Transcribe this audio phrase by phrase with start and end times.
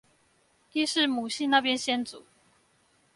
[0.71, 2.25] 亦是母系那邊先祖